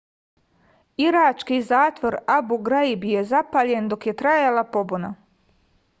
[1.03, 5.17] irački zatvor abu graib je zapaljen do je trajala pobuna